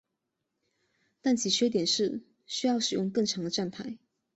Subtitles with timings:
[1.21, 3.99] 但其缺点是需要使用更长的站台。